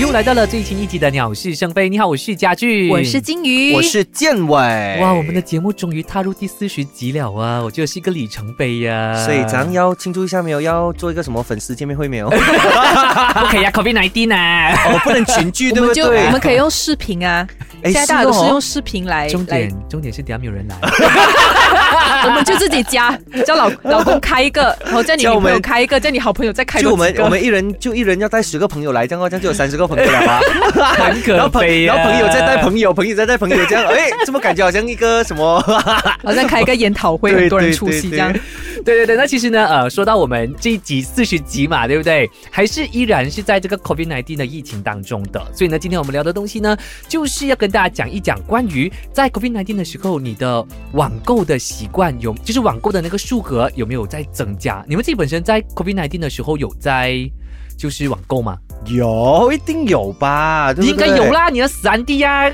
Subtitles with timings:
[0.00, 1.84] 又来到了最新一集的《鸟是生非》。
[1.90, 4.56] 你好，我是家具，我是金鱼，我是建伟。
[4.98, 7.60] 哇，我们的节目终于踏入第四十集了啊！
[7.62, 9.14] 我觉得是一个里程碑呀。
[9.26, 10.60] 所以咱要庆祝一下没有？
[10.62, 12.30] 要做一个什么粉丝见面会没有？
[12.32, 14.72] 不可以啊，COVID 19啊！
[14.86, 16.24] 哦，不能群聚， 对我就不对？
[16.24, 17.46] 我们可以用视频啊，
[17.82, 20.76] 哎现在大家都是用视频来来重点，重点是等下没有人来。
[22.28, 30.40] 我们就自己加， 叫老老公开一个，然后叫你女朋友叫我们开一个，叫你好朋友再开就我们我们一人就一人要带十个朋友来，这样哦，这样就有三十个朋友了吧？
[30.96, 35.60] 很 然后朋可悲呀、然后朋友再带朋友，朋友再带朋友，这样哎，怎么感觉好像一个什么？
[36.22, 38.32] 好像开一个研讨会，很多人出席这样。
[38.84, 42.28] 对对对，那其实呢，呃，说到我们这一集四十集嘛，对不对？
[42.50, 46.74] 还是依然是在这个 COVID 1 9的疫情当中的，所以呢，今天我们聊的东西呢，
[47.06, 54.84] 就是要跟大家讲一讲关于在 COVID 1 9的时候，你的网购的习惯有，就是网购的那个数额有没有在增加？
[54.88, 57.30] 你们自己本身在 COVID 1 9的时候有在
[57.76, 58.56] 就是网购吗？
[58.86, 60.72] 有，一定有吧？
[60.80, 62.50] 应该有啦，你的死安迪呀！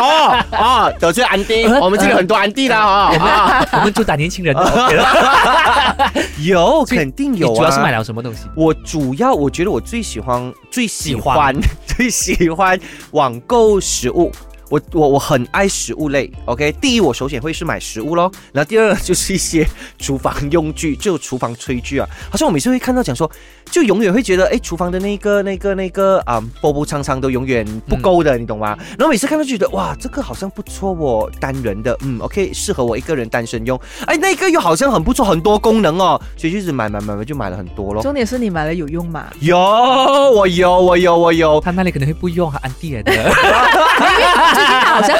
[0.00, 2.78] 哦哦，得罪安迪， 我们这里很多安迪啦
[3.10, 3.18] 哦。
[3.18, 6.12] 啊， 我们主打年轻人的。
[6.42, 7.56] 有，肯定有啊。
[7.56, 8.46] 主要是买了什么东西？
[8.54, 11.54] 我主要，我觉得我最喜欢、最喜欢、
[11.86, 12.78] 最喜欢
[13.10, 14.32] 网购食物。
[14.70, 16.72] 我我我很爱食物类，OK。
[16.80, 19.68] 第一，我首选会是买食物咯，然后第二 就是一些
[19.98, 22.08] 厨房用具，就厨房炊具啊。
[22.30, 23.30] 好像我每次会看到讲说，
[23.70, 28.76] 就永远会觉得，哎，厨房的那个、那个、那个啊，波波长长都永远不够的，你懂吗？
[28.98, 33.80] 然后每次看到就觉得，哇，这个好像不错哦，单人的，嗯，OK，适合我一个人单身用。
[34.06, 38.02] 哎，那个又好像很不错，很多功能哦，所以就是买买买买，就买了很多咯。
[38.02, 39.26] 重点是你买了有用吗？
[39.40, 41.60] 有，我有，我有，我有。
[41.60, 43.12] 他那里可能会不用，还安迪来的。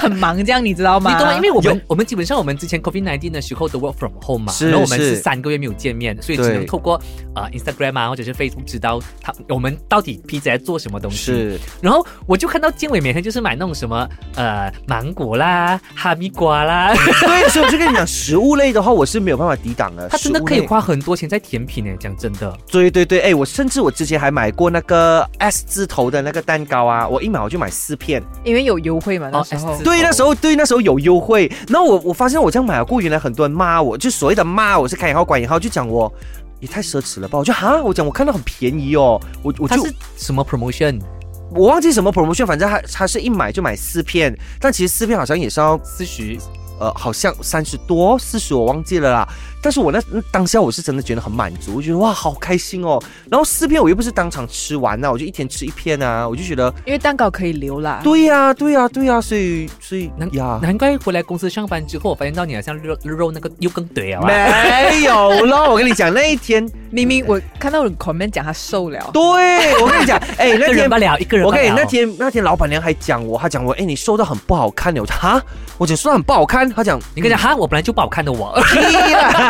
[0.01, 1.12] 很忙，这样你知道吗？
[1.12, 1.34] 你懂吗？
[1.37, 7.01] 因为我们我们基本上我们之前 COVID 1 9的时候都 work from home 嘛，是然后我们是是三个月没有见面，所以只能透过
[7.35, 11.19] 呃 Instagram 啊或者是 Facebook 知道他我们到底彼此在做什么东西。
[11.33, 20.08] 是，然后我就看到建伟每天就是买那种什么呃芒果啦、哈密瓜啦， 对，所以我就跟你讲，食物类的话，我是没有办法抵挡的。
[20.08, 20.41] 他真的。
[20.41, 22.57] 可以花很多钱在甜品诶，讲真的。
[22.67, 28.20] 对对对，哎，我甚至我之前还买过那个 S 字头的那个蛋糕啊，我一买我就买四片。
[28.42, 29.85] 因为有优惠嘛，那哦时候 S 字。
[29.90, 31.51] 对，那时候对那时候有优惠。
[31.67, 36.12] 然后我我发现我这样买了过，原来很多人骂我，就所谓的骂我是开引号管引号，就讲我
[36.61, 37.36] 也太奢侈了吧。
[37.36, 41.00] 我就哈，我讲我看到很便宜哦，我我就是什么 promotion？
[41.52, 46.39] 我忘记什么 promotion，反正他他是一买就买四片，但其实四片好像也是要四十
[46.79, 49.29] 呃，好像三十多、四十，我忘记了啦。
[49.63, 50.01] 但是我那
[50.31, 53.03] 当下我是真的觉得很满足，我觉得哇，好开心哦。
[53.31, 58.01] 然后四片我又不是当场吃完呐、我就一天吃一片啊，我就觉得因为蛋糕可以留啦。
[58.03, 60.59] 对呀、对呀、对呀、所以所以难呀。
[60.63, 64.23] 难怪回来公司上班之后，我发现到你好像肉肉那个又更对啊。
[64.27, 69.21] 没有咯，我跟你讲，那一天，明明我看到有 comment 讲他瘦了，对
[69.83, 71.47] 我跟你讲，哎，一那天个人罢了，一个人。
[71.47, 75.42] 我跟你那天那天老板娘还讲我，她讲我，哎，你瘦到很不好看了，我讲哈，
[75.77, 78.59] 我讲瘦到很不好看，她讲你跟你讲哈，我本来就不好看的我。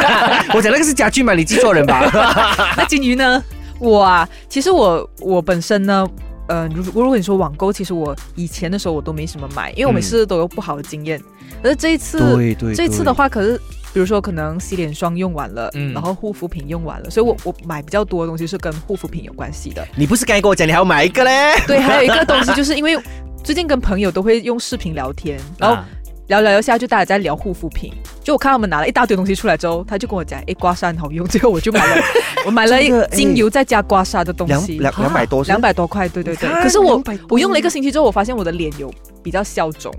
[0.54, 2.02] 我讲那个是家具嘛，你记错人吧？
[2.76, 3.42] 那金鱼呢？
[3.78, 6.06] 我啊，其实我我本身呢，
[6.48, 11.18] 呃，如如果你说网购，其实我以前的时候我都没什么买，因为我每次都有不好的经验。
[11.62, 13.56] 可是这一次，对对这一次的话，可是
[13.92, 19.86] 比如说可能洗脸霜用完了，嗯然后护肤品用完了，所以我我买比较多的东西是跟护肤品有关系的。
[19.96, 21.54] 你不是刚才跟我讲你还要买一个嘞？
[21.66, 22.98] 对，还有一个东西就是因为
[23.42, 25.84] 最近跟朋友都会用视频聊天， 然后啊
[26.30, 27.92] 聊聊一下就大家在聊护肤品，
[28.22, 32.02] 就我看他们拿了一大堆东西出来之后，他就跟我讲，诶，刮痧很好用， 最后我就买了，
[32.46, 36.48] 我买了一个精油再加刮痧的东西，两两百多两百多块，对对对。
[36.62, 38.88] 可是我我用了一个星期之后，我发现我的脸有
[39.24, 39.92] 比较消肿，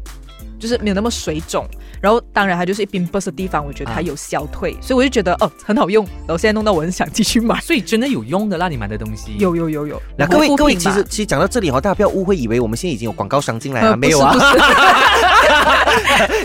[0.62, 1.68] 就是没有那么水肿。
[2.00, 6.06] 然后当然它就是一边 burst 的地方，我觉得它啊有消退，所以我就觉得哦很好用。
[6.20, 7.60] 然后现在弄到我很想继续买。
[7.66, 9.36] 所以真的有用的啦，你买的东西。
[9.38, 14.36] 有有有有，那各位各位，其实其实讲到这里哈，大家不要误会，以为我们现在已经有广告商进来了，呃没有啊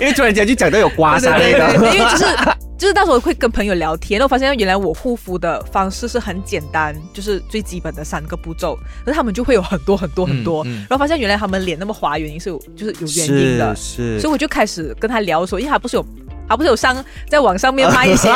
[0.00, 2.24] 因为突然间就讲到有刮痧类对对对，的，因为就是
[2.78, 16.04] 就是到时候会跟朋友聊天，然后发现原来我护肤的方式是很简单，就是最基本的三个步骤，可是他们就会有很多很多很多，嗯嗯然后发现原来他们脸那么滑，原因是有就是有原因的，是所以我就开始跟他聊说，因为他不是有
[16.48, 18.28] 他不是有上在网上面卖一些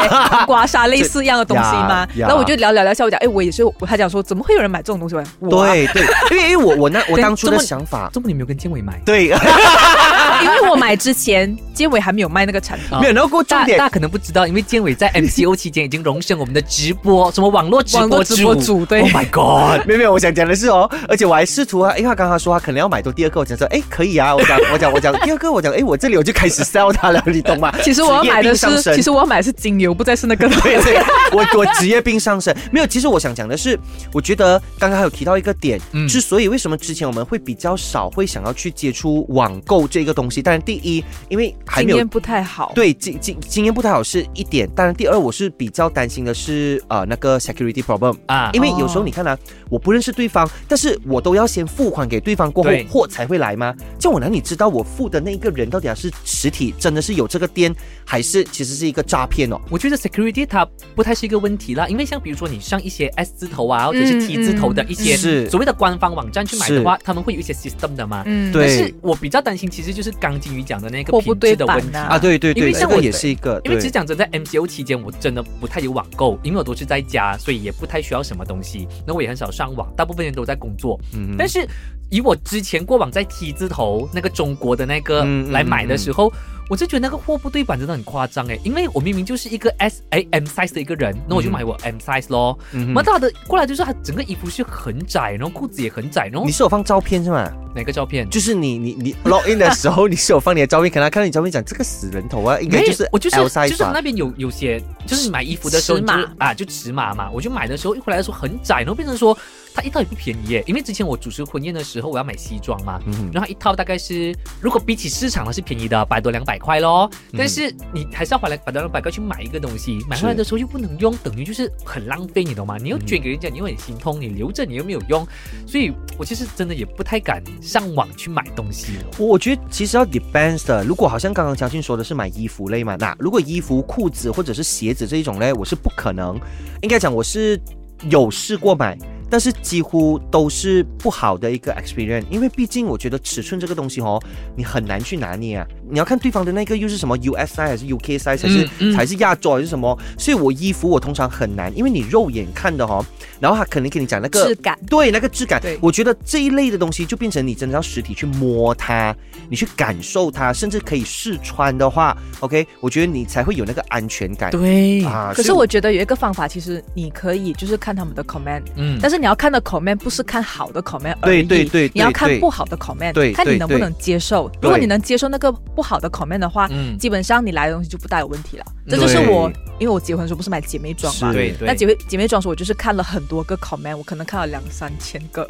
[0.47, 2.09] 刮痧类似一样的东西吗？
[2.17, 5.15] 然后我就聊聊聊下，我讲，哎，我也是，他讲说，怎么会有人买这种东西？
[5.15, 9.01] 我讲我啊对对，因为因为我我那我当初的想法，这么你没有跟建伟买？
[9.05, 9.29] 对，
[10.43, 12.87] 因为我买之前，建伟还没有卖那个产品。
[12.91, 19.85] 啊没有，然后过重点大大家可能不知道，因为建伟在 MCO 期间已经荣升我们的直播，什么网络直播直播主对 Oh my God！
[19.89, 27.73] 没有没有，我想讲的是哦，而且我还试图啊，因为他刚刚说他可能要买多第二个，我讲说，哎，可以啊，我讲我讲我讲 第二个，我讲，哎，我这里我就开始 sell 他了，你懂吗？
[27.83, 30.49] 其实我要买的是，其实我要买的是精油，不再是那个。
[30.61, 30.97] 对对，
[31.33, 32.55] 我我职业病上升。
[32.71, 33.79] 没有，其实我想讲的是，
[34.13, 42.73] 我觉得刚刚还有提到一个点，嗯之所以为什么之前我们会比较少会想要去接触网购这个东西，但是第一，因为还没有经验不太好。
[42.75, 49.37] 对经经经验不太好是一点，当然第二我是比较担心的是呃那个 security problem 啊因为有时候你看啊，
[49.69, 53.75] 我不认识对方，但是我都要先付款给对方过后货才会来吗？
[53.99, 57.75] 这样我哪里知道我付的那一个人到底还是实体真的是有这个店，
[58.05, 59.59] 还是其实是一个诈骗哦？
[59.71, 68.23] 我觉得 security 它不太是一个问题啦，因为像比如说你上一些 S 字头啊，或者是 T 字头的一些嗯是所谓的官方网站去买的话，他们会有一些 system 的嘛。
[68.27, 78.87] 嗯，对但是我比较担心，其实就是刚金鱼讲的那个品质的问题啊，对对对，这个因为像我也是一个，因为对其实讲真，在 MCO 期间，我真的不太有网购，因为我都是在家，所以也不太需要什么东西。
[79.07, 81.01] 那我也很少上网，大部分人都在工作。
[81.15, 81.67] 嗯但是
[82.11, 86.33] 以我之前过往在 T 字头那个中国的那个来买的时候，
[86.69, 92.59] 我就觉得那个货不对版真的很夸张哎，因为我明明就是一个 S A M size 的一个人，那我就买我 M size 咯。
[92.73, 97.51] 嗯蛮大的过来就是他整个衣服是很窄，然后裤子也很窄，然后你是有放照片是吗？
[97.75, 98.29] 哪个照片？
[98.29, 103.37] 就是你你你 log in 的时候，你是有放你的照片，可能他看到你照片讲这个死人头啊，应该就是我就是
[103.69, 109.37] 就是那边有有些就是你买衣服的时候尺码你就是啊就尺码嘛，我就买的时候一回来的时候很窄，然后变成说
[109.75, 122.77] 它一套也不便宜耶，因为之前我主持婚宴的时候我要买西装嘛，嗯然后一套大概是如果比起市场它是便宜的，百多两百块咯，嗯但是你还是要花来百多两百块去买一个东西，买回来的时候又不能用，等于就是很浪费，你懂吗？
[122.79, 125.27] 你又捐给人家，你又很心痛，你留着你又没有用，
[125.67, 128.95] 所以我其实真的也不太敢上网去买东西。
[129.19, 130.85] 我我觉得其实要 depends 的。
[130.85, 136.39] 如果好像刚刚嘉俊说的是买衣服类嘛，那如果衣服、裤子或者是鞋子这一种嘞，我是不可能。
[136.83, 137.61] 应该讲我是
[138.09, 138.97] 有试过买，
[139.31, 142.25] 但是几乎都是不好的一个 experience。
[142.29, 144.21] 因为毕竟我觉得尺寸这个东西哦，
[144.57, 145.67] 你很难去拿捏啊。
[145.91, 148.97] 你要看对方的那个又是什么 US size 还是 UK size 还是、嗯嗯。
[148.97, 153.05] 还是亚洲还是什么，所以我衣服我通常很难，因为你肉眼看的哦，
[153.41, 154.79] 然后他可能跟你讲那个质感。
[154.89, 159.15] 对那个质感，我觉得这一类的东西就变成你真的要实体去摸它，
[159.49, 164.51] 你去感受它，甚至可以试穿的话，OK，我觉得你才会有那个安全感。
[164.51, 165.05] 对。
[165.05, 168.99] 啊，可是我觉得有一个方法，其实你可以就是看他们的 comment，嗯。
[169.01, 174.51] 但是你要看的 comment 不是看好的 comment 而已，对对对对你要看不好的 comment，对看你能不能接受。
[174.61, 176.99] 如果你能接受那个不好的 comment 的话，嗯。
[176.99, 178.65] 基本上你来的东西就不大有问题了。
[178.87, 185.49] 这就是我，因为我结婚的时候不是买姐妹装嘛，对对，那姐妹姐妹装的时候，我就是看了很多个 comment，我可能看了两三千个。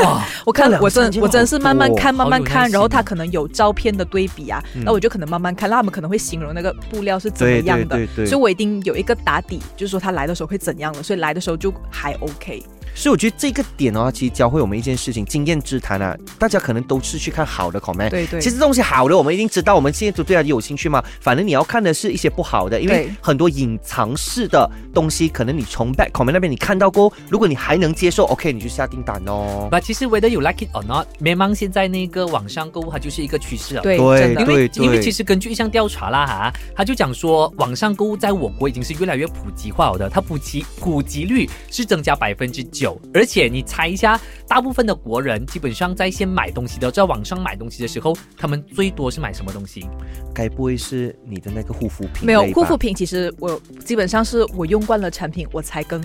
[0.00, 4.84] 哇， 我看两我真我真的是慢慢看慢慢看，然后他可能有照片的对比啊，嗯。
[4.84, 8.24] 那我就可能慢慢看，那他们可能会形容那个布料是怎么样的，对。
[8.24, 12.62] 所以我一定有一个打底，就是说他来的时候会怎样的，所以来的时候就还 OK。
[12.94, 18.08] 所以我觉得这个点的话，其实教会我们一件事情，经验之谈啊，大家可能都是去看好的 comment。
[18.08, 21.02] 对对其实东西好的，我们一定知道，我们现在都对它有兴趣嘛。
[21.20, 29.68] 反正你要看的是一些不好的，因为很多隐藏式的东西，可能你从 back comment 那边你看到过，如果你还能接受，OK，你就下订单哦。
[29.70, 33.82] 那，其实 whether you like it or not，美芒现在那个网上购物它就是一个趋势了。
[33.82, 49.88] 对，对真的因为因为其实根据一项调查啦哈，他就讲说网上购物在我国已经是越来越普及化了的，它普及普及率是增加百分之九，而且你猜一下，大部分的国人基本上在先买东西的，在网上买东西的时候，他们最多是买什么东西？
[50.34, 52.26] 该不会是你的那个护肤品？
[52.26, 52.74] 没有护肤。
[52.76, 56.00] 品，其实我基本上是我用惯了产品，我才跟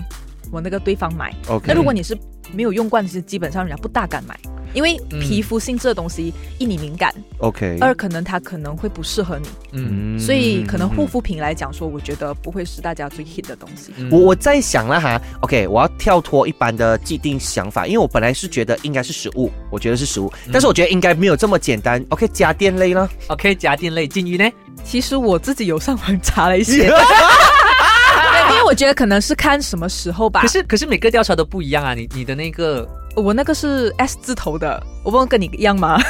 [0.52, 1.34] 我那个对方买。
[1.48, 2.16] OK，那如果你是
[2.52, 4.38] 没有用惯，其实基本上人家不大敢买，
[4.72, 13.92] 因为嗯皮肤性质的东西，一你敏感，OK，二可能它可能会不适合你，嗯所以可能护肤品来讲说，我觉得不会是大家最 hit 的东西。
[13.96, 22.04] 嗯我我在想了哈，OK，我要跳脱一般的既定想法，因为我本来是觉得应该是食物，我觉得是食物，嗯但是我觉得应该没有这么简单。
[22.10, 24.50] OK，家电类呢？OK 家电类金鱼呢？
[24.82, 26.90] 其实我自己有上网查了一些，
[28.70, 30.46] 我觉得可能是看什么时候吧可。
[30.48, 36.00] 是可是每个调查都不一样啊，你你的那个我那个是 S 字头的，我不能跟你一样吗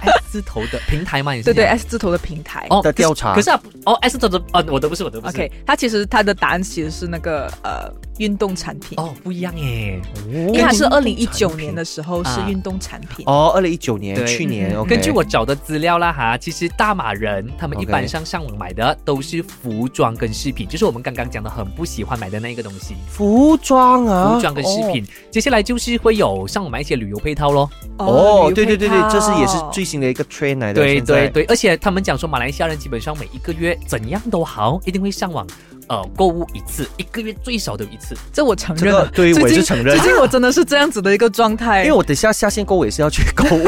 [0.00, 1.34] ？S 字头的平台吗？
[1.34, 2.66] 你是对对，S 字头的平台。
[2.70, 12.46] 哦的调查可是可是啊哦 S 字头的哦，我的不是我的不是 OK，它其实它的答案其实是那个呃运动产品，哦，不一样耶，因为它是二零一九年的时候是啊。
[12.48, 13.24] 运动产品。
[13.26, 14.26] 哦，二零一九年，对。
[14.26, 25.04] 去年根据我找的资料啦哈，其实大马人他们一般上上网买的都是服装跟饰品，就是我们刚刚讲的很不喜欢买的那一个东西，服装啊，服装跟饰品。
[25.30, 27.70] 接下来就是会有上网买一些旅游配套咯。
[27.98, 30.80] 哦，对对对对这是也是最新的一个 trend 来的。
[30.82, 35.46] 对对对，而且他们讲说马来西亚人基本上每一个月怎样都好，一定会上网
[35.88, 38.16] 呃购物一次，一个月最少都有一次。
[38.32, 40.08] 这我承认对我也是承认最。
[40.08, 43.62] 近我真的是这样子的一个状态，因 为我等下下线购物也是要去购物，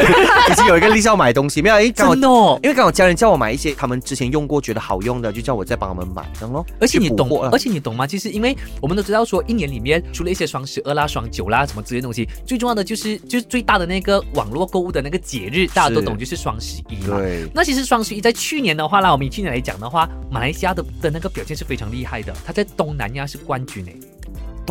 [0.51, 6.65] 已经有一个例是要买东西， 没有，因为刚好真的哦，因为刚好家人叫我买一些他们之前用过觉得好用的，就叫我再帮他们买，这样咯。
[6.81, 8.07] 而且你懂而且你懂吗？
[8.07, 17.19] 其实因为我们都知道说，一年里面除了一些双十二啦、双九啦什么之类的东西，最重要的就是就是最大的那个网络购物的那个节日，大家都懂，就是双十一嘛。
[17.19, 23.97] 对，那其实双十一在去年的话啦，我们以去年来讲的话，马来西亚的的那个表现是非常厉害的，他在东南亚是冠军诶。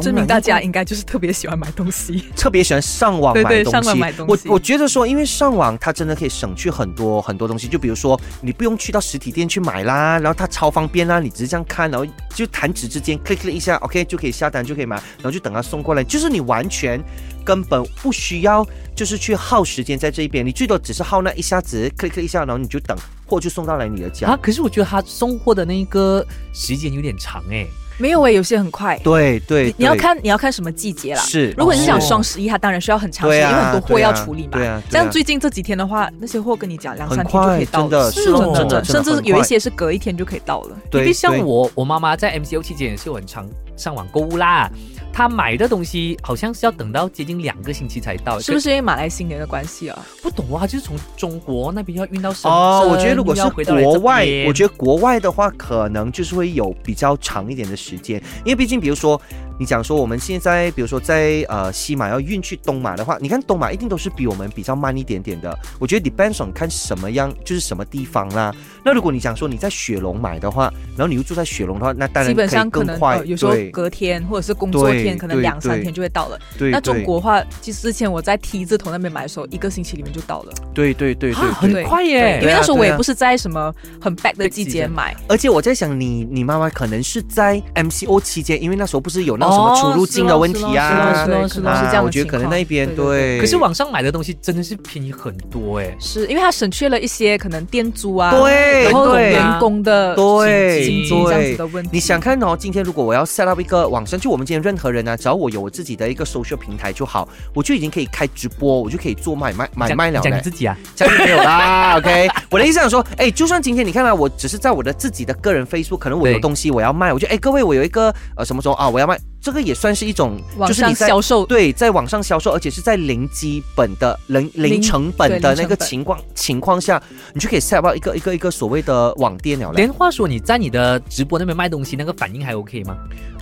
[0.01, 2.23] 证明大家应该就是特别喜欢买东西。
[2.33, 3.71] 特别喜欢上网买东西。
[3.71, 17.03] 上网买东西我我觉得说，因为上网它真的可以省去很多很多东西，就比如说你不用去到实体店去买啦，然后它超方便啦，你只是这样看，然后就弹指之间 click 一下，OK 就可以下单就可以买，然后就等它送过来，就是你完全
[17.43, 18.65] 根本不需要
[18.95, 22.97] 就是去耗时间在这一边，你最多只是耗那一下子 click 一下，然后你就等
[23.29, 24.27] 货就送到来你的家。
[24.27, 27.67] 啊，可是我觉得他送货的那个时间有点长诶。
[28.01, 28.97] 没有诶，有些很快。
[29.03, 31.21] 对对你你要看你要看什么季节啦。
[31.21, 34.51] 是如果你是讲哦双十一，它当然需要很长时间，因为很多货要处理嘛。
[34.53, 40.77] 对啊对啊这样最近这几天的话，那些货跟你讲两三天就可以到真的了，是哦真的真的甚至有一些是隔一天就可以到了。
[40.93, 43.45] 因为像我我妈妈在 MCO 期间也是有很常
[43.75, 44.71] 上网购物啦，
[45.11, 50.05] 她买的东西好像是要等到接近两个星期才到，是不是因为马来新年的关系啊？
[50.21, 52.51] 不懂啊，就是从中国那边要运到深圳。
[52.51, 59.19] 哦，我觉得如果是回到国外，我觉得国外的话，可能就是会有比较长一点的时间，因为毕竟，比如说
[59.59, 65.53] 你讲说我们现在，比如说在呃西马要运去东马的话，你看东马一定都是比我们比较慢一点点的。
[65.77, 68.55] 我觉得 depends on 看什么样，就是什么地方啦。
[68.85, 73.17] 那如果你讲说你在雪龙买的话，然后你又住在雪龙的话，那当然基本上可能更快。
[73.17, 76.39] 呃有时候隔天或者是工作天，可能两三天就会到了。
[76.57, 80.53] 对，那中国话，其实之前我在 T 字头那边买的时候，一个星期里面就到了。
[80.73, 81.83] 对对对很。
[81.83, 92.03] 快耶因为那时候我也不是在什么很 back 的季节买，而且我在想你，你妈妈可能是在 MCO 期间，因为那时候不是有那种什么出入境的问题啊，是咯对，可能是这样。
[92.03, 93.39] 我觉得可能那边对对对对。
[93.41, 95.95] 可是网上买的东西真的是便宜很多哎。
[95.99, 101.89] 是因为它省去了一些可能店租啊，对然后对员工的对经济这样子对的问题。
[101.91, 110.29] 你想看哦，今天如果我要 set up 一个网上，就我们今天任何人啊，只要我有我自己的一个 social 平台就好，我就已经可以开直播，我就可以做买卖买讲卖了嘞。
[110.29, 112.27] 讲你自己啊，这样就没有啦，OK。
[112.51, 127.01] 我的意思想说，哎，就算今天你看到、我只是在我的自己的个人 Facebook，可能我有东西我要卖，我就哎各位，我有一个呃什么时候啊我要卖，这个也算是一种，就是你在销售，对，在网上销售，而且是在零基本的、零零成本的那个情况情况下，
[127.33, 129.83] 你就可以 set up 一个一个一个所谓的网店了嘞。
[129.83, 132.97] 连话说你在你的直播那边卖东西，那个反应还 OK 吗？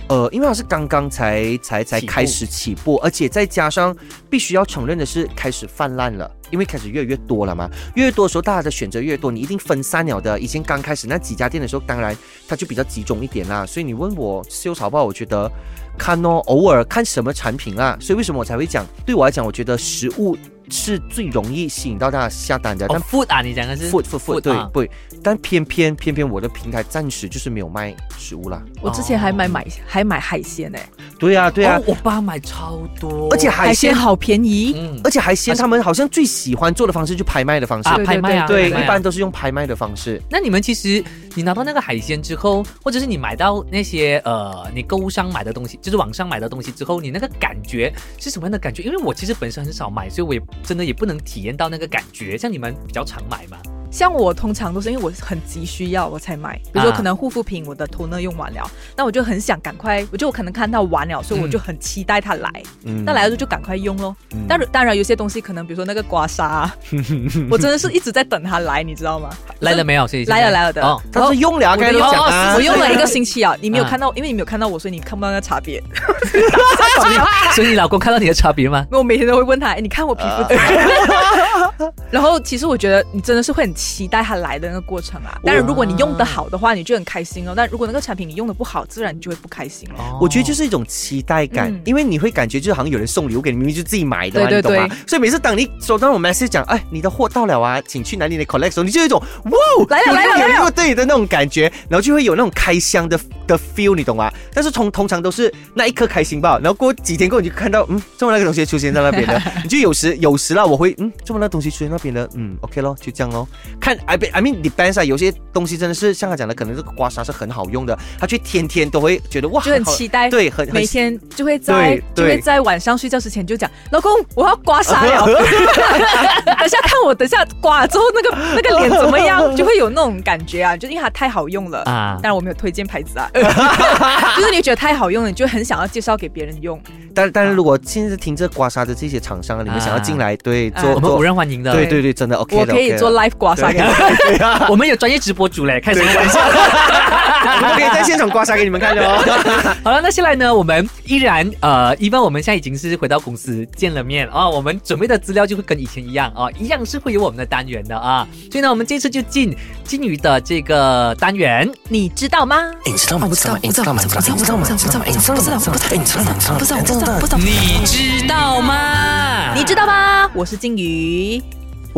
[0.08, 3.94] 呃，因为它是刚刚才才才开始起步，而且再加上
[4.30, 10.40] 必须要承认的是，开始泛滥了，因为开始越来越多了嘛，越越多的时候，大家的选择越多，你一定分散了的。
[10.40, 12.16] 以前刚开始那几家店的时候，当然
[12.48, 13.66] 它就比较集中一点啦。
[13.66, 14.42] 所以你问我
[14.76, 15.04] 好不好？
[15.04, 15.50] 我觉得
[15.98, 17.96] 看哦，偶尔看什么产品啦。
[18.00, 18.86] 所以为什么我才会讲？
[19.04, 20.34] 对我来讲，我觉得食物
[20.70, 22.86] 是最容易吸引到大家下单的。
[22.86, 24.90] 哦但，food 啊，你讲的是 food food food 对啊对，
[25.22, 28.62] 但偏偏偏偏我的平台暂时就是没有卖食物啦。
[28.80, 30.78] 我之前还买买还买海鲜呢，
[31.18, 34.74] 对呀、对呀、哦，我爸买超多，而且海鲜好便宜。
[34.76, 40.20] 嗯而且海鲜他们好像最喜欢做的方式就拍卖的方式，啊拍卖啊，对，一般都是用拍卖的方式。
[40.28, 41.02] 那你们其实，
[41.34, 48.82] 你拿到那个海鲜之后，或者是你买到那些呃，你购物上买的东西，就是网上买的东西之后，你那个感觉是什么样的感觉？
[48.82, 52.36] 因为我其实本身很少买，所以我也真的也不能体验到那个感觉。
[52.36, 53.56] 像你们比较常买嘛？
[53.90, 62.50] 像我通常都是因为我很急需要我才买，比如说啊可能护肤品我的 toner 用完了，那我就很想赶快，我就我可能看到完了，所以我就很期待它来。
[62.84, 64.14] 嗯那来了就赶快用咯。
[64.32, 66.74] 嗯但当然有些东西可能比如说那个刮痧啊，
[67.50, 69.30] 我真的是一直在等它来，你知道吗？
[69.60, 70.06] 来了没有？
[70.06, 75.82] 谢谢来了来了的哦，他是用了，我刚才都讲啊，我用了一个星期啊，你没有啊看到，因为你没有看到我，所以你看不到那个差别。
[77.54, 78.86] 所以你老公看到你的差别吗？
[78.92, 81.92] 我每天都会问他，哎，你看我皮肤怎么样？
[82.10, 85.38] 然后其实我觉得你真的是会很期待它来的那个过程啊。
[85.44, 87.54] 当然，如果你用的好的话，你就很开心哦。
[87.56, 90.18] 但如果那个产品你用的不好，自然你就会不开心了。
[90.20, 94.96] 我觉得就是一种期待感，嗯因为你会感觉就好像有人送礼物给你，明明就自己买的嘛，对对你懂吗？
[95.06, 104.32] 所以每次当你收到我们 message 讲，哎，你的货到了啊，请去哪里的 collect 的时候，你就有一种哇，来了有有来了来了有对的那种感觉，然后就会有那种开箱的的 feel，你懂吗？
[104.52, 113.46] 但是通通常都是那一刻开心吧，然后过几天过后你就看到，嗯，这么那个东西出现在那边的， 你就有时有时啦，我会嗯，这么那东西出现那边的，嗯，OK 咯，就这样咯。
[113.80, 125.26] 看，I be- I mean depends 啊，有些东西真的是像他讲的，可能这个刮痧是很好用的，他去天天都会觉得哇，就很期待对，很很每天就会在就会在晚上睡觉之前就讲，老公我要刮痧了，
[126.58, 132.18] 等下看我等下刮了之后那个那个脸怎么样，就会有那种感觉啊，就因为它太好用了啊。
[132.22, 133.28] 当然我没有推荐牌子啊，
[134.36, 136.80] 就是你觉得太好用了，你就很想要介绍给别人用。
[137.14, 141.72] 但但是如果现在听这刮痧的这些厂商啊，你们想要进来，对，做我们无，人欢迎的。
[141.72, 144.36] 对对对，真的 OK 的我可以做 live 刮痧给你。
[144.36, 146.40] 对啊，我们有专业直播主嘞，开什么玩笑？
[146.40, 149.18] 我们可以在现场刮痧给你们看的哦。
[149.84, 158.26] 好了，那现在呢，我们依然呃，一般我们现在已经是回到公司见了面啊、我们准备的资料就会跟以前一样啊、一样是会有我们的单元的啊。
[158.50, 161.68] 所以呢，我们这次就进金鱼的这个单元。
[161.88, 162.56] 你知道吗？
[162.84, 163.26] 你知道吗？
[163.28, 164.02] 不知道，不知道吗？
[164.02, 164.64] 不知道，不知道吗？
[164.68, 167.38] 不知道，不知道，不知道，不知道，不知道，不知道，不知道，不知道，不知道。
[167.38, 169.54] 你知道吗？
[169.54, 170.28] 你知道吗？
[170.34, 171.42] 我是金鱼，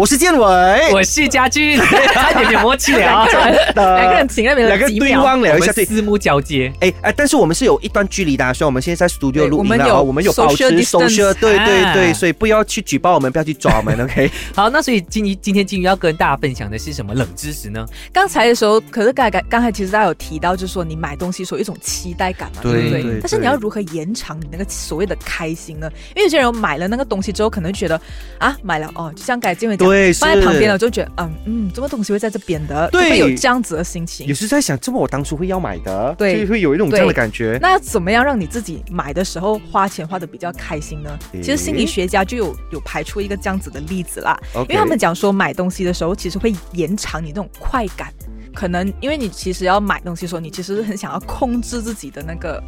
[0.00, 1.78] 我是建伟，我是家俊，
[2.14, 3.26] 差点点默契了啊，
[3.74, 5.14] 两个人停那边两个对。
[5.14, 5.84] 望聊一下，对。
[5.84, 6.72] 四目交接。
[6.80, 14.30] 哎哎，但是我们是有一段距离的啊，所以我们现在在 studio 对录音了啊，我们有我们有保持 social 对对啊对，所以不要去举报我们，不要去抓我们， OK？
[14.54, 17.84] 好，那所以金鱼今天金鱼要跟大家分享的是什么冷知识呢？
[18.10, 23.02] 刚才的时候，可是刚才刚才其实大家有提到，就是说你买东西时候有一种期待感嘛，对对不对？
[23.02, 25.90] 对但是你要如何延长你那个所谓的开心呢？
[26.16, 28.00] 因为有些人买了那个东西之后，可能觉得
[28.38, 34.26] 啊，买了哦，就像刚才建伟讲，对放在旁边了，就觉得嗯嗯，这个东西会在这边的，就对会有这样子的心情？
[34.26, 36.40] 也是在想，这么我当初会要买的，对。
[36.40, 37.58] 就会有一种这样的感觉。
[37.60, 41.10] 那要怎么样让你自己买的时候花钱花的比较开心呢？
[41.34, 44.38] 其实心理学家就有有排出一个这样子的例子啦。
[44.54, 48.12] 因为他们讲说买东西的时候，其实会延长你那种快感。
[48.52, 52.62] 可能因为你其实要买东西的时候，你其实是很想要控制自己的那个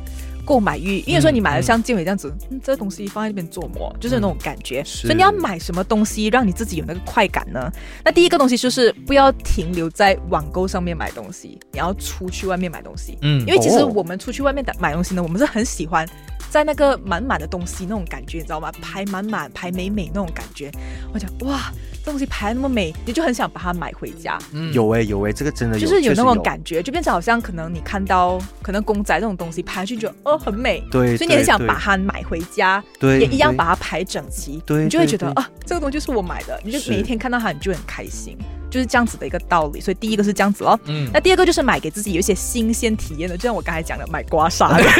[0.45, 4.83] 购买欲，因为说你买了像建伟这样子，嗯，这个东西放在那边做么，就是那种感觉。
[4.85, 7.71] 是所以你要买什么东西让你自己有那个快感呢？
[8.05, 13.17] 那第一个东西就是不要停留在网购上面买东西，你要出去外面买东西。
[13.23, 16.07] 嗯因为其实哦我们出去外面的买东西呢，我们是很喜欢
[16.51, 18.71] 在那个满满的东西那种感觉，你知道吗？
[18.81, 20.71] 排满满、排美美那种感觉。
[21.15, 21.73] 我讲哇，
[22.05, 38.37] 这东西排那么美，你就很想把它买回家，嗯有哎有哎，这个真的有，就是有那种感觉，就变成好像可能你看到可能公仔这种东西排上去，觉得哦很美，对，所以你很想把它买回家，对也一样把它排整齐，对你就会觉得啊，这个东西是我买的，你就每一天看到它，你就很开心，
[38.71, 39.81] 就是这样子的一个道理。
[39.81, 41.09] 所以第一个是这样子哦，嗯。
[41.12, 44.83] 那第二个就是买给自己有一些新鲜体验的，就像我刚才讲的，买刮痧的。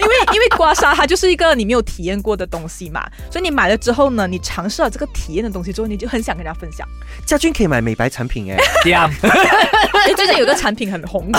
[0.00, 6.86] 因为因为刮痧它就是一个你没有体验过的东西嘛，所以你买了之后呢，你尝试了这个体验的东西之后，你就很想跟人家分享。
[7.24, 9.10] 家军可以买美白产品哎， 这样，
[10.04, 11.30] 因为最近有个产品很红，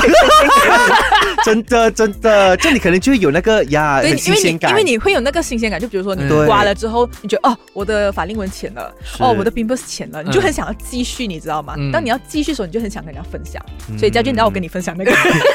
[1.43, 11.75] 真 的真的，这里可能就会有那个呀，对，很因为你新鲜感，因为你会有那个新鲜感，就比如说你刮了之后，你觉得哦，我的法令纹浅了，哦，我的 pimples 浅了，你就很想要继续，你知道吗？
[11.77, 11.91] 嗯。
[11.91, 13.63] 当你要继续的时候，你就很想跟人家分享。
[13.89, 13.97] 嗯。
[13.97, 15.11] 所以佳俊，你让我跟你分享那个，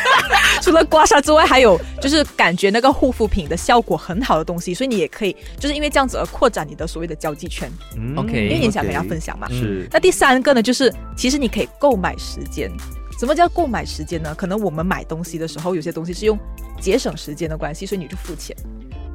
[0.62, 9.48] 除了刮痧之外，还有就是感觉那个护肤品的效果很好的东西，所以你也可以就是因为这样子而扩展你的所谓的交际圈，嗯 OK 因为你想跟人家分享嘛。
[9.48, 9.88] 是。
[9.90, 12.70] 那第三个呢，就是其实你可以购买时间。
[13.20, 14.34] 什么叫购买时间呢？
[14.34, 16.38] 可能我们买东西的时候，有些东西是用
[16.80, 18.56] 节省时间的关系，所以你就付钱。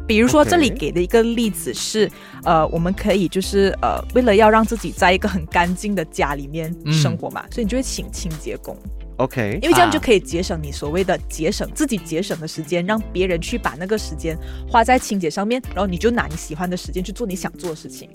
[0.06, 2.08] 比如说这里给的一个例子是，
[2.44, 8.78] 呃，我们可以就是呃，为了要让自己在一个很干净的家里面嗯生活嘛，所以你就会请清洁工
[9.18, 14.38] ，OK，因为这样啊就可以节省你所谓的节省自己节省的时间，让别人去把那个时间
[14.70, 18.08] 花在清洁上面，然后你就拿你喜欢的时间去做你想做的事情，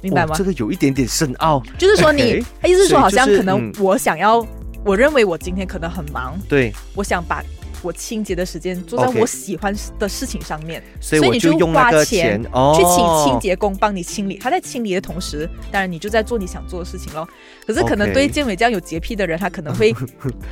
[0.00, 0.34] 明白吗？
[0.34, 4.44] 哦这个有一点点深奥，就是说你意思是说，好像可能嗯我想要，
[4.84, 7.42] 我认为我今天可能很忙，对，我想把
[7.82, 14.36] 我清洁的时间做在 OK 我喜欢的事情上面，所以我你就用那个花钱钱哦，去请清洁工帮你清理。
[14.38, 17.28] 他在清理的同时，当然你就在做你想做的事情咯。
[17.66, 19.92] 可是可能 OK 对健伟这样有洁癖的人，他可能会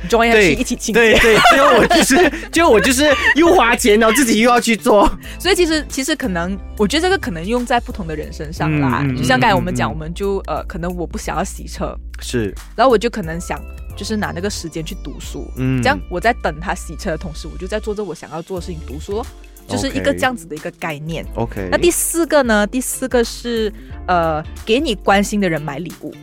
[0.09, 0.99] join 下去对一起清洁。
[1.01, 9.01] 对对，最后我就是， 最后我就是又花钱，然后自己又要去做， 所以其实其实可能，我觉得这个可能用在不同的人身上啦。
[9.03, 13.57] 嗯嗯就像刚才我们讲，嗯嗯我们就呃，可能我不想要洗车，是，然后我就可能想，
[13.95, 19.25] 就是拿那个时间去读书，嗯这样我在等他洗车的同时，我就在做着我想要做的事情，读书咯，
[19.67, 21.25] 就是一个这样子的一个概念。
[21.35, 22.65] OK，那第四个呢？
[22.67, 23.71] 第四个是
[24.07, 26.13] 呃，给你关心的人买礼物。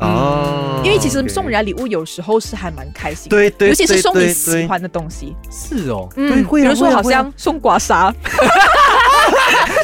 [0.00, 4.66] 哦，因为其实送人家礼物有时候是还蛮开心的，对对，尤其是送你喜。
[4.66, 5.36] 欢的东西。
[5.50, 8.48] 是哦，嗯，会啊比如说好像送刮痧，对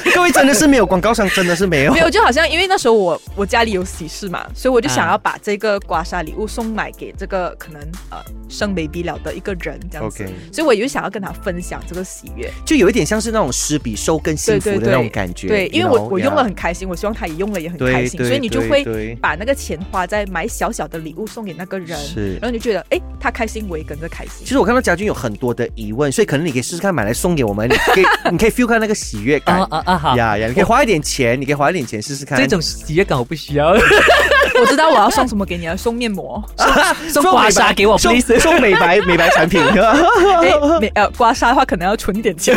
[0.14, 2.00] 各位真的是没有广告商，真的是没有没。
[2.00, 7.80] 有，就好像因为那时候我我家里有喜事嘛，所以我就想要把这个刮痧礼物送买给这个可能
[8.10, 12.50] 呃生 baby 了的一个人这样子 OK 所以我就想要跟他分享这个喜悦。
[12.64, 15.48] 就有一点像是那种施比受更幸福的那种感觉。
[15.48, 24.46] 对，因为 you 我 know，我用了很开心，我希望他也用了也很开心，所以你就会把那个钱花在买小小的礼物送给那个人，是然后你就觉得哎，他开心，我也跟着开心其。
[24.46, 29.66] 实我看到家军有很多的疑问，所以可能你可以试试看买来送给我们，你可以 你可以 feel 看那个喜悦感啊。
[29.70, 32.38] 啊 啊好，呀呀，你可以花一点钱，你可以花一点钱试试看。
[32.38, 33.74] 这种喜悦感我不需要，
[34.60, 36.42] 我知道我要送什么给你了，送面膜，
[37.12, 38.18] 送刮痧给我送。
[38.40, 42.56] 送美白 美白产品， 哎，美呃刮痧的话可能要存一点钱。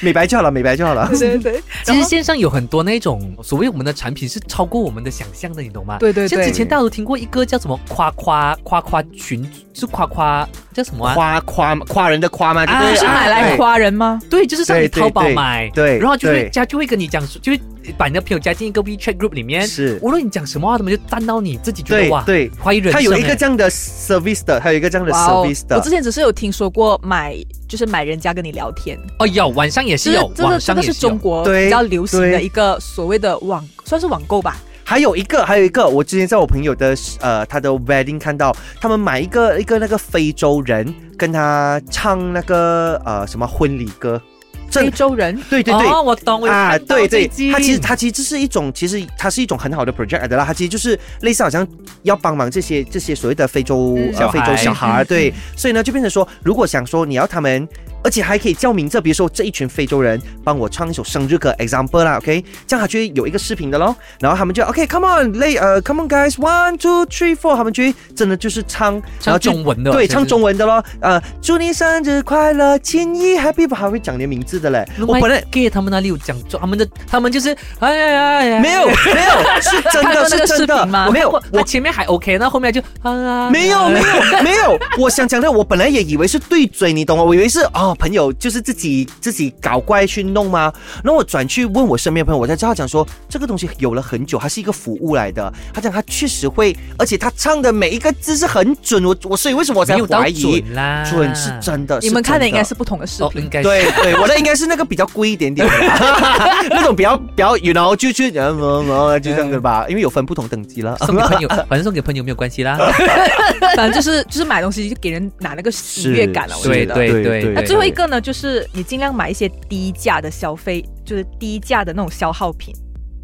[0.00, 1.08] 美白就好了，美白就好了。
[1.10, 5.98] 对对对，其实线上有很多那种所谓我们的产品是超过我们的想象的，你懂吗？
[5.98, 11.14] 对对对像之前大家都听过一个叫什么夸夸夸夸群，是夸夸叫什么啊？
[11.14, 12.64] 夸夸夸人的夸吗？
[12.66, 12.96] 对？
[12.96, 14.20] 是买来啊夸人吗？
[14.30, 17.60] 对，就是上你对对淘宝对买，对然后就会家就会跟你讲，就会
[17.96, 19.98] 把你的朋友加进一个 WeChat group 里面，是。
[20.02, 22.48] 无论你讲什么话，他们就赞到你自己觉得哇，对。
[22.48, 25.76] 对怀疑人生它有一个哎这样的 service 的，它有一个这样的 service 的。
[25.76, 25.94] 我之。
[25.94, 27.36] 前只是有听说过买，
[27.68, 34.56] 就是买人家跟你聊天，哦有晚上也是有，这个晚这个是中国比较流行的一个所谓的网，算是网购吧。
[34.82, 44.33] 还有一个，还有一个，我之前在我朋友的呃他的 wedding 看到，他们买一个一个那个非洲人跟他唱那个呃什么婚礼歌，这
[44.82, 45.86] 非洲人对对对。
[45.88, 50.44] 哦，我懂，我啊，对对最，近它其实他其实这是一种，其实它是一种很好的 project 来的啦。
[50.44, 51.66] 它其实就是类似好像
[52.02, 57.66] 要帮忙这些这些所谓的非洲、嗯呃非洲小孩 对，所以呢就变成说，如果想说你要他们，
[58.04, 67.82] 而且还可以叫名字，比如说这一群非洲人帮我唱一首生日歌，example 啦，OK，这样他就会有一个视频的咯，然后他们就 OK，come、on，lay 呃，come on guys，one two three four，他们就
[68.14, 74.86] 真的就是唱，然唱后中文的，对，唱中文的咯，呃，祝你生日快乐，亲一 happy，还会讲你的名字的嘞。
[75.06, 80.84] 我本来他们那里有讲中，他们的他们就是哎呀呀呀，没有没有，是真的是真的。
[80.84, 81.06] 吗？
[81.06, 87.24] 我没有我我前面还 OK，那后面就啊没有没有没有， 我想讲的，我本来也以为是对嘴，你懂吗？
[87.24, 90.72] 我以为是哦，朋友就是自己自己搞怪去弄吗？
[91.02, 95.52] 然后我转去问我身边的朋友，我才知道讲说这个东西有了很久，它是一个服务来的。
[95.72, 99.04] 他讲他确实会，而且他唱的每一个字是很准。
[99.04, 101.98] 我我所以为什么我才没有怀疑准啦，准是真的？
[102.00, 103.48] 你们看的应该是不同的视哦，频应。
[103.48, 105.74] 该是对对，我的应该是那个比较贵一点点的，
[106.70, 108.50] 那种比较比较，you know，就就呃
[108.88, 110.96] 呃就这样的吧，因为有分不同等级了。
[111.00, 112.78] 送给朋友，反正送给朋友没有关系啦。
[113.76, 116.94] 反正就是就是买东西就给人拿那个喜悦感了，我对觉得。
[116.94, 122.74] 对对那最后一个呢，就是你尽量买一些低价的消费，就是低价的那种消耗品，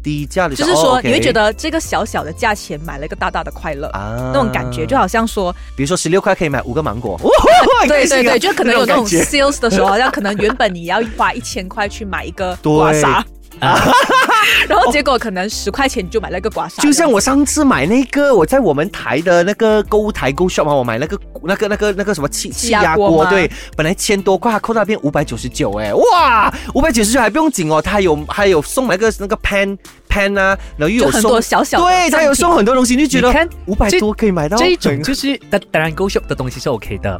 [0.03, 3.87] 低价的，就是说你会觉得这个小小的价钱买了一个大大的快乐。
[3.89, 4.31] 啊。
[4.33, 7.19] 那种感觉就好像说，比如说十六块可以买五个芒果，
[7.87, 12.73] 对对对，就可能有那种 sales 的时候，好像可能原本你要花一千块去买一个对。
[12.73, 13.23] 刮痧，
[14.67, 23.29] 然后结果可能十块钱你就买了一个刮痧，就像我上次买那个，我在我们台的那个购物台购物 Shop 嘛，我买那个那个那个那个什么气气压锅吗？
[23.29, 29.77] 对，本来千多块，它扣到变五百九十九，哎，哇，五百九十九还不用紧哦，它还有还有送那个那个 pen
[30.11, 37.19] pen 啊，然后又有就很多小小对，他有送很多东西，你就觉得你看五百这多可以买到这一种就是当当然 Go Shop 的东西是 OK 的，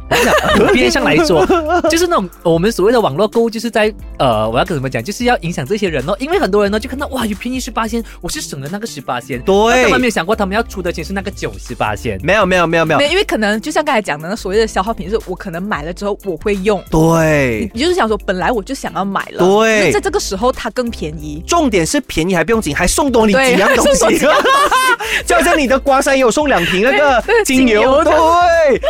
[0.56, 1.46] 普遍上来说，
[1.90, 12.18] 就是那种我们所谓的网络购物，就是在呃，我要跟怎么讲，就是要影响这些人哦，因为很多人呢就看到哇有便宜十八仙，我是省了那个十八仙，对他们没有想过他们要出的钱是那个九十八仙。
[12.22, 16.82] 没有没有没有没有没，有，因为可能就像刚才讲的，那所谓的消耗品，是我可能买了之后我会用。
[16.90, 17.82] 对你。
[17.82, 24.18] 就是想说，本来我就想要买了，对在这个时候它更便宜，重点是便宜还不用紧，还送多你几样东西？
[25.24, 28.12] 就好像你的刮痧也有送两瓶那个精精油，对，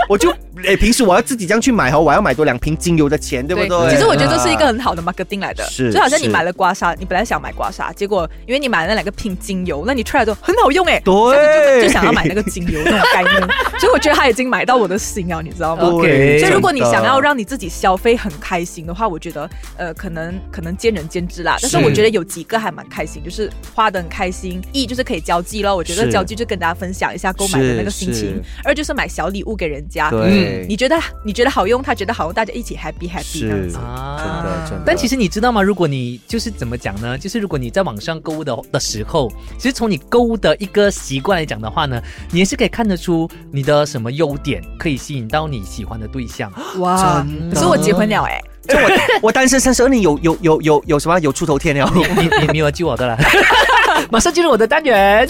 [0.09, 0.33] 我就
[0.64, 3.90] 诶平时我要自己这样去买哈，我要买多两瓶精油的钱，对不对？
[3.90, 6.33] 其实我觉得这是一个很好的 marketing 来的，是就好像你是。
[6.33, 13.35] 买了刮痧，你本来想买刮痧，结果因为你买了那两个瓶精油，那你出来之后很好用哎，对就就想要买那个精油那种概念，
[13.79, 16.38] 所以我觉得他已经买到我的心了，你知道吗？OK。
[16.38, 21.59] 所以如果你想要让你自己消费很开心的话，我觉得呃可能可能见仁见智啦。
[21.61, 21.85] 但是是。
[21.85, 33.76] 我觉得有几个还蛮开心，就是花的很开心，一就是可以交际咯，我觉得交际就跟大家分享一下购买的那个心情是；二就是买小礼物给人家，对，你觉得你觉得好用，他觉得好用，大家一起 happy happy 是这样子。
[33.78, 34.82] 啊真的真的。
[34.86, 35.62] 但其实你知道吗？
[35.62, 37.16] 如果你就是怎么讲呢？
[37.18, 46.52] 就是如果你在网上购物的的时候，其实从你购物的一个习惯来讲的话呢，你也是可以看得出你的什么优点可以吸引到你喜欢的对象。
[46.78, 48.90] 哇可是我结婚了哎、就我
[49.28, 51.90] 我单身三十二年，有有有有有什么有出头天了？
[51.94, 53.18] 你你你没有救我的了！
[54.10, 55.28] 马上进入我的单元。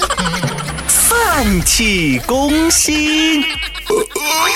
[1.35, 3.43] 三七公心，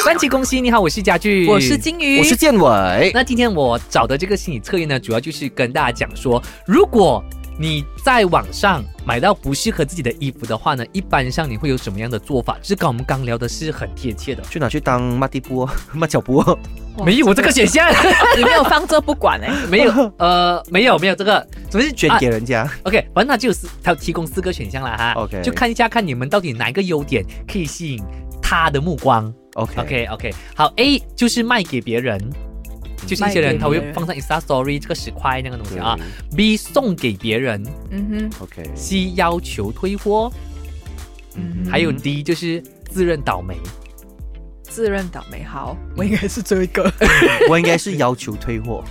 [0.04, 3.10] 三七恭喜，你好，我是家具，我是金鱼，我是建伟。
[3.14, 7.24] 那今天我找的这个心理测验呢，主要就是跟大家讲说，如果
[7.58, 12.58] 你在网上买到不适合自己的衣服的话呢，一般上你会有什么样的做法？
[12.60, 14.42] 就是跟我们刚聊的是很贴切的。
[14.42, 16.44] 去哪去当抹地布哦，抹脚布哦？
[16.46, 16.58] 哇
[17.04, 17.90] 没有我这个选项，
[18.36, 22.68] 你没有放这不管哎、 没有，呃，没有没有这个，怎么是捐给人家。
[22.84, 25.12] OK，反正它就有四，它提供四个选项啦哈。
[25.12, 28.02] OK 就看一下看你们到底哪一个优点可以吸引
[28.42, 29.32] 他的目光。
[29.54, 32.20] OK OK OK，好，A 就是卖给别人，
[33.06, 35.96] 就是一些人他会放上 Insta Story 这个十块那个东西啊。
[36.36, 40.30] B 送给别人嗯哼，OK，，C 要求退货，
[41.36, 43.56] 嗯哼，还有 D 就是自认倒霉。
[44.66, 45.42] 自认倒霉。
[45.42, 46.90] 好，我应该是这一个。
[47.48, 48.84] 我应该是要求退货，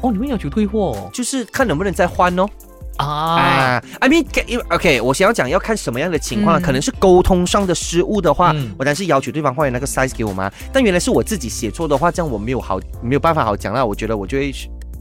[0.00, 2.48] 哦，你们要求退货哦就是看能不能再换哦。
[2.96, 3.06] 啊？
[3.06, 10.50] 啊，I mean，因为 OK，我想要讲要看什么样的情况，嗯可能是沟通上的失误的话，嗯我当然是要求对方换那个 size 给我嘛。
[10.72, 13.84] 但原来是我自己写错的话，这样我没有好没有办法好讲啦。
[13.84, 14.52] 我觉得我就会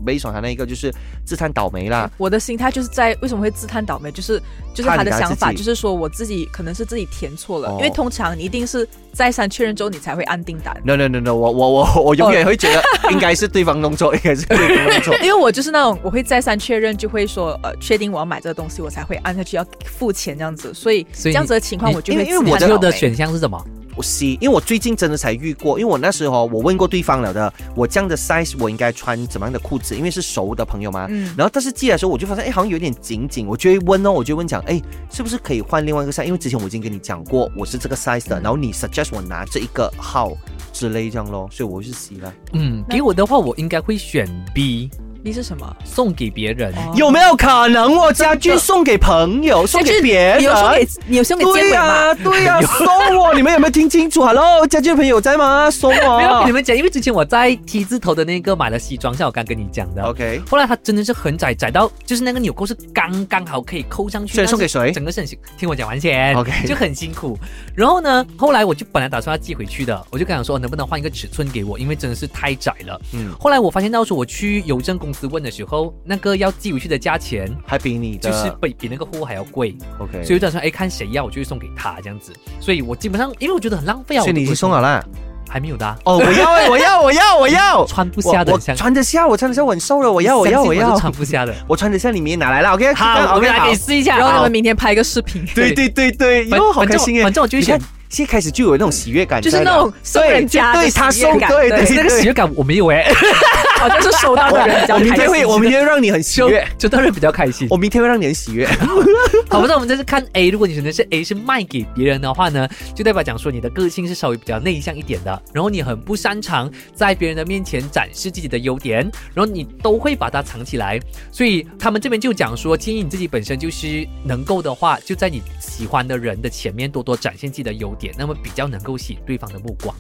[0.06, 0.94] 没爽他那一个就是
[1.26, 2.10] 自叹倒霉啦。
[2.18, 4.42] 我的心态就是在为什么会自叹倒霉，就是
[4.74, 10.76] 就是他的想法，就是说我自己可能是自己填错了，哦因为通常你一定是再三确认之后你才会按订单。
[10.84, 12.82] No no no no，我我我我永远会觉得
[13.12, 15.16] 应该是对方弄错， 应该是对方弄错。
[15.18, 23.64] 因为我就是那种我会再三确认，就会说呃确定我要买这个东西，我才会按下去要付钱这样子，所以所以这样子的情况我就会因为我我自叹倒霉的的选项是什么？
[23.98, 29.96] 我 C，因为我最近真的才遇过，因为我那时候我问过对方了的，我这样的 size 我应该穿怎么样的裤子？
[29.96, 31.08] 因为是熟的朋友嘛。
[31.10, 34.82] 嗯然后但是寄来的时候我就发现，哎，好像有点紧紧，我就会问哦，我就问讲，哎，
[35.12, 36.26] 是不是可以换另外一个 size？
[36.26, 40.32] 因为之前我已经跟你讲过，我是这个 size 的，嗯然后你 suggest 我拿这一个号
[40.72, 42.34] 之类这样咯，所以我是 C 了。
[42.54, 44.90] 嗯，给我的话，我应该会选 B，
[45.32, 45.76] 是什么？
[45.84, 46.74] 送给别人。
[46.74, 50.40] 哦有没有可能我家具送给朋友，送给别人？
[50.40, 52.14] 你有送给你有送给建伟对呀、吗？
[52.24, 53.34] 对呀、 送我！
[53.34, 55.70] 你们有没有听清楚？Hello，家具的朋友在吗？
[55.70, 56.52] 送我没有跟你。
[56.52, 60.02] 们讲，因为之前我在 T 字头的那个买了西装，像我刚跟你讲的。
[60.04, 64.34] OK，后来它真的是很窄，窄到就是那个纽扣是刚刚好可以扣上去。
[64.34, 67.38] 所以送给谁整个是很辛，听我讲完先 OK 就很辛苦。
[67.76, 73.00] 然后呢，后来我就本来打算要寄回去的，我就跟他说能不能换一个尺寸给我，因为真的是太窄了。
[73.14, 82.32] 嗯，后来我发现到说我去邮政公司问的时候，那个要寄回去的价钱还比你的就是比比那个货还要贵，OK，所以我打算哎看谁要我就会送给他这样子。
[82.60, 85.04] 所以我基本上因为我觉得很浪费啊，所以你已经送好了。
[85.50, 87.86] 还没有的啊、哦，我要欸，我要，我要，我要。
[87.88, 91.00] 穿不我我下的我穿得下，我穿得下，我很瘦了，我要，我要，我要。
[91.00, 91.56] 穿不下的。
[91.68, 92.94] 我穿得下，你明天拿来了，OK？
[92.94, 94.18] 好，我们来可以试一下。
[94.18, 97.24] 然后你们明天拍一个视频，对对对对，反哟，好开心耶！
[97.24, 103.06] 反正我就选你看，现在开始就有那种喜悦感就是那种送人家的对他送对对对对那个喜悦感我没有哎，
[103.78, 107.68] 好像是收到的人比较我明天会，我明天会让你很喜悦，就当然比较开心。
[107.70, 108.68] 我明天会让你很喜悦。
[109.50, 119.00] 好，那我们这次看 A，如果你选的是 A 是卖给别人的话呢，就代表讲说你的个性是稍微比较内向一点的，然后你很不擅长在别人的面前展示自己的优点，
[119.34, 121.00] 然后你都会把它藏起来。
[121.32, 129.96] 所以他们这边就讲说，建议你自己本身就是能够的话，就在你喜欢的人的前面多多展现自己的优点，那么比较能够吸引对方的目光。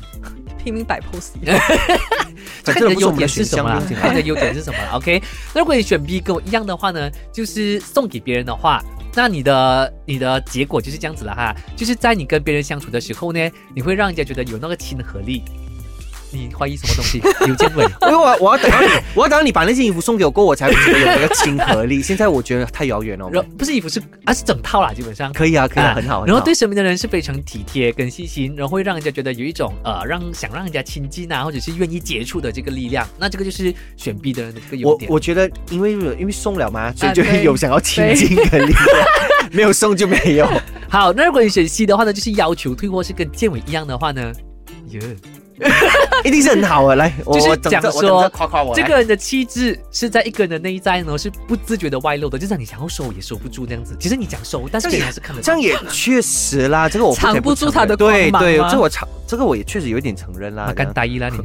[0.63, 1.29] 拼命摆 pose，
[2.61, 3.97] 这看你的优个不是我们的点是什么啦选项不用？
[3.97, 5.21] 紧看你的优点是什么啦？OK，
[5.53, 8.83] 那如果你选 B 跟我一样的话呢，就是送给别人的话，
[9.15, 15.43] 那你的你的结果就是这样子了哈，就是在你跟别人相处的时候呢，你会让人家觉得有那个亲和力。
[16.31, 17.21] 你怀疑什么东西？
[17.45, 22.01] 刘建伟，因为我我要等到你，我要等到你把那件衣服送给我过，我才会觉得有那个亲和力。
[22.01, 23.27] 现在我觉得太遥远了。
[23.57, 25.31] 不是衣服是啊是整套啦，基本上。
[25.33, 26.21] 可以啊，可以啊，很好。
[26.21, 33.07] 很好然后对身边的人是非常体贴跟细心，然后会让人家觉得有一种呃让想让人家亲近啊，或者是愿意接触的这个力量。
[33.19, 35.09] 那这个就是选 B 的人的这个优点。
[35.09, 38.83] 我我觉得，因为因为送了嘛，所以就有想要亲近的力量。
[39.51, 40.45] 没有送就没有。
[40.89, 44.31] 好，那如果你选 C 的话呢，就是要求退货是跟建伟一样的话呢，
[44.89, 44.99] 耶，
[46.23, 46.95] 一定是很好啊。
[46.95, 48.75] 来，我就是我讲说夸夸我。
[48.75, 53.95] 这个人的气质是在一个人的内在呢，是不自觉的外露的，就像你想要收也收不住这样子。
[53.99, 55.45] 其实你讲收，但是你还是看得到。
[55.45, 60.73] 这样也确实啦，这个我藏不住他的认对对，光芒吗这我藏这个我也确实有一点承认啦啊，。
[60.73, 61.37] 干大意啦你。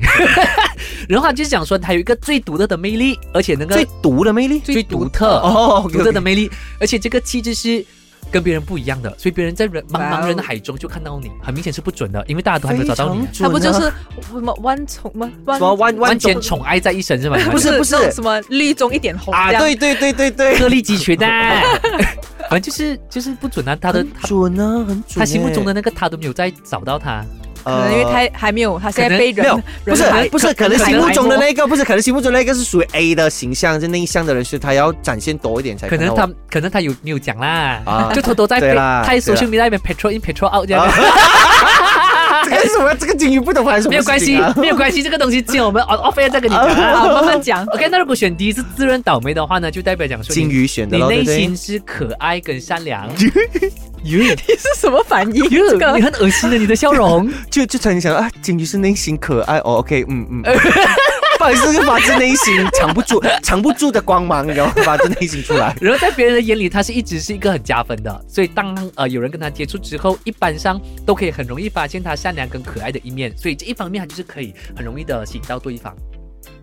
[1.09, 7.85] 然后他就是讲说，他有一个最独特的魅力，而且那个最独的魅力最独特哦，独特的魅力，而且这个气质是。
[8.33, 13.27] 跟别人不一样的，所以别人在人茫茫人海中就看到你，很明显是不准的，因为大家都还没有找到你。
[13.39, 13.93] 他不就是
[14.23, 15.31] 什么弯宠吗？
[15.45, 17.37] 弯什么弯弯完全宠爱在一身是吗？
[17.51, 19.53] 不是不是什么绿中一点红啊？
[19.53, 21.27] 对对对对对，鹤立鸡群的，
[22.49, 25.19] 反正就是就是不准啊，他的他准啊，很准欸。
[25.19, 27.23] 他心目中的那个他都没有再找到他。
[27.65, 40.87] 可能因为他还没有，他现在被人没有，不是还不是，可能心目中的那个不是，可能心目中那个是属于 A 的形象，就内向的人是他要展现多一点才可能他可能他有没有讲啦，啊就偷偷在他在对啦 social media 那边 petrol in petrol out 这样。
[42.45, 42.93] 这个是什么？
[42.97, 47.05] 这个金鱼不懂还是什么没有关系 没有关系，这个东西只有我们 off off air 再跟你讲啊。
[47.15, 47.65] 慢慢讲。
[47.67, 51.57] OK，那如果选 D 是自认倒霉的话呢，就代表讲说金鱼选的你内心？
[51.57, 53.09] 是可爱跟善良。
[54.05, 55.49] 哟 你是什么反应？
[55.49, 57.31] 这哟，个你很恶心的，你的笑容。
[57.51, 60.43] 就就曾经想啊，金鱼是内心可爱哦，OK，嗯嗯。
[61.39, 64.83] 不好意思，是发自内心藏不住、藏不住的光芒，然后？
[64.83, 65.75] 发自内心出来。
[65.81, 75.93] 然后在别人的眼里，他是一直是一个很加分的，所以当呃有人跟他接触之后，一般上都可以很容易发现他善良跟可爱的一面，所以这一方面他就是可以很容易的吸引到对方。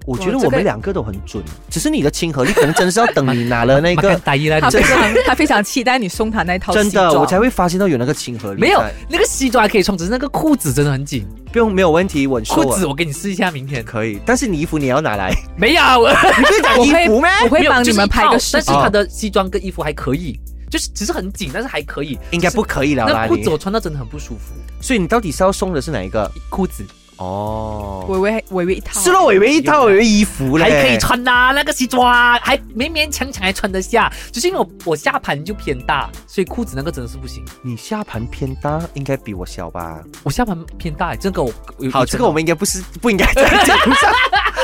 [0.09, 8.67] 我觉得我们两个都很准，只是你的亲和力可能真的是要等你拿了那个大衣来，他非常他非常期待你送他那套真的，我才会发现到有那个亲和力在。
[8.67, 11.27] 没有那个西装还可以穿，只是那个裤子真的很紧。
[11.51, 17.29] 不用没有问题，我说裤子我给你试一下，明天可以，但是你衣服你要拿来，没有，我你不是讲衣服吗？
[17.43, 18.65] 我会帮你们拍个视频。
[18.65, 20.39] 是他的西装跟衣服还可以，
[20.71, 22.17] 就是只是很紧，但是还可以。
[22.31, 23.49] 应该不可以了啦，那裤子。
[23.49, 26.31] 我穿到真的很不舒服，所以你到底是要送的是哪一个？
[26.49, 26.83] 裤子
[27.19, 32.01] 哦，微微微微一套，是咯，我以为一套，我以为衣服嘞，还可以穿呐、那个西装
[32.39, 37.43] 还勉勉强强还穿得下，只是因为我我下盘就偏大，所以裤子那个真的是不行。
[37.61, 39.99] 你下盘偏大，应该比我小吧？
[40.23, 41.51] 我下盘偏大，这个我
[41.91, 44.09] 好，这个我们应该不是不应该在节目上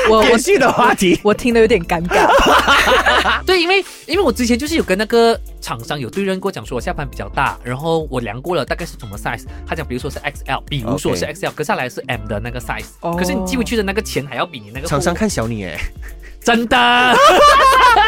[0.08, 1.18] 我我续的话题。
[1.22, 3.42] 我听得有点尴尬。
[3.44, 15.78] 对，因为因为我之前就是有跟那个厂商有对认过，讲说我下盘比较大，然后我量过了大概是什么 size，他讲比如说是 XL，比如说是 XL，隔下来是 M 的那个 size，、哦可是你寄回去的那个钱还要比你那个厂商看小你哎，
[16.46, 16.76] 真的。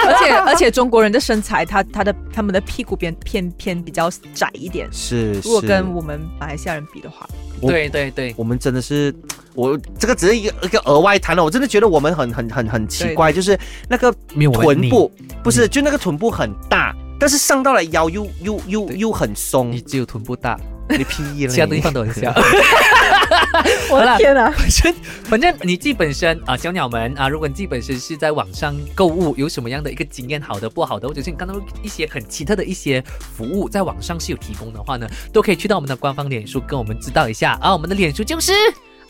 [0.06, 4.88] 而且而且中国人的身材，他他的他们的屁股边偏偏比较窄一点。
[4.92, 7.28] 是如果跟我们马来西亚人比的话，
[7.60, 9.14] 对对对，我们真的是，
[9.54, 11.42] 我这个只是一个一个额外谈了。
[11.42, 14.14] 我真的觉得我们很很很很奇怪，就是那个
[14.52, 15.10] 臀部
[15.42, 19.80] 不是，就那个臀部很大，但是上到了腰又又又又很松你。
[19.80, 22.32] 只有臀部大，你屁了， 其他地方都很小。
[23.90, 24.50] 我的天啊！
[24.50, 33.02] 反正反正你自己本身啊，小鸟们啊，如果你自己本身是在网上购物，有什么样的一个经验，好的、不好的，或者是你看到一些很奇特的一些
[33.36, 37.72] 服务在网上是有提供的话呢，都可以去到我们的官方脸书跟我们知道一下啊。
[37.72, 38.52] 我们的脸书就是。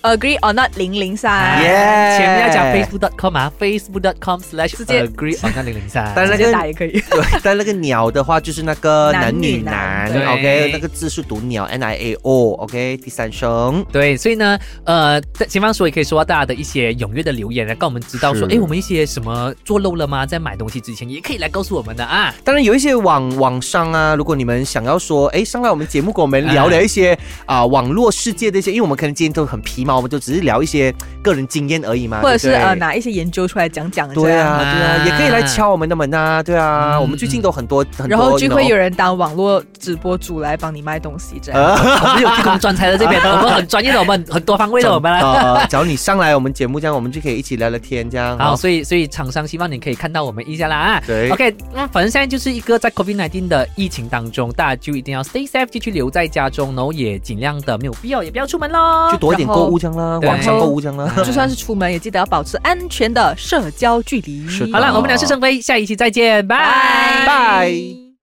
[0.03, 1.69] Agree or not 零零三，耶
[2.17, 6.11] 前面要讲 facebook.com 啊，facebook.com slash 直接 agree or not 零零三。
[6.15, 6.93] 但是那个打也可以。
[7.11, 13.85] 对，但那个鸟的话就是那个男男女女男男，OK，那个字是读鸟 N I A O，OK，第三声。
[13.91, 20.25] 对，所以呢，呃，在前方说也可以收到大家的一些踊跃的留言，来让我们知道说，是哎，我们一些什么做漏了吗？
[20.25, 22.33] 在买东西之前，也可以来告诉我们的啊。
[22.45, 41.61] 当然有一些网网上啊，如果你们想要说，哎，上来我们节目跟我们聊聊一些啊、网络世界的一些，因为我们可能今天都很皮毛，我们就只是聊一些个人经验而已嘛，或者是呃拿一些研究出来讲讲，对啊，这样对啊，也可以来敲我们的门啊，对啊，嗯我们最近都很多很多，然后就会有人当网络直播主来帮你卖东西，这样。
[41.65, 45.11] 呃我们有提供专才的这边， 我们很专业的，我们很多方位的，我们。
[45.19, 51.03] 呃， 只要你上来我们节目，这样我们就可以一起聊聊天，这样好，哦所以所以厂商希望你可以看到我们一下啦啊。
[51.07, 59.11] 对 OK，那反正现在就是一个在 COVID-19 的疫情当中，大家就一定要 stay safe，继续留在家中，然后也尽量的没有必要也不要出门喽。
[59.11, 60.79] 就多一点购物网上购物。
[60.79, 64.47] 就算是出门，也记得要保持安全的社交距离。
[64.49, 68.08] 是好了，我们俩是陈飞，下一期再见，拜拜拜。